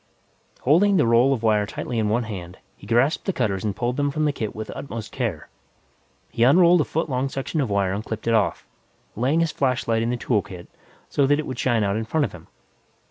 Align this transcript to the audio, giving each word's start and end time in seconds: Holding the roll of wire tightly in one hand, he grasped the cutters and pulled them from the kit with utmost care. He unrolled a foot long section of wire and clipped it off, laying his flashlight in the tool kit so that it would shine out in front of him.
Holding 0.61 0.97
the 0.97 1.05
roll 1.05 1.31
of 1.31 1.43
wire 1.43 1.67
tightly 1.67 1.99
in 1.99 2.09
one 2.09 2.23
hand, 2.23 2.57
he 2.75 2.87
grasped 2.87 3.25
the 3.25 3.31
cutters 3.33 3.63
and 3.63 3.75
pulled 3.75 3.97
them 3.97 4.09
from 4.09 4.25
the 4.25 4.31
kit 4.33 4.55
with 4.55 4.71
utmost 4.71 5.11
care. 5.11 5.47
He 6.31 6.41
unrolled 6.41 6.81
a 6.81 6.85
foot 6.85 7.07
long 7.07 7.29
section 7.29 7.61
of 7.61 7.69
wire 7.69 7.93
and 7.93 8.03
clipped 8.03 8.25
it 8.27 8.33
off, 8.33 8.65
laying 9.15 9.41
his 9.41 9.51
flashlight 9.51 10.01
in 10.01 10.09
the 10.09 10.17
tool 10.17 10.41
kit 10.41 10.67
so 11.07 11.27
that 11.27 11.37
it 11.37 11.45
would 11.45 11.59
shine 11.59 11.83
out 11.83 11.97
in 11.97 12.05
front 12.05 12.25
of 12.25 12.31
him. 12.31 12.47